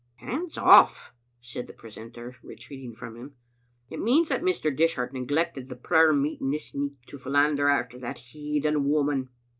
[0.15, 3.35] ''Hands off," said the precentor, retreating from him."
[3.91, 4.75] It means that Mr.
[4.75, 9.29] Dishart neglected the prayer meet ing this nicht to philander after that heathen woman."